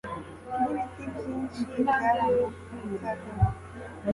[0.57, 3.29] n'ibiti byinshi byaramutsaga